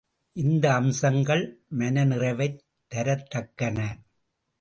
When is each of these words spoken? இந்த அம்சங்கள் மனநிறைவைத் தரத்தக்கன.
இந்த 0.35 0.73
அம்சங்கள் 0.73 1.43
மனநிறைவைத் 1.77 2.57
தரத்தக்கன. 2.91 3.77